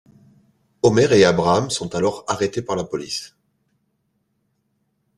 [0.81, 3.35] Homer et Abraham sont alors arrêtés par la police.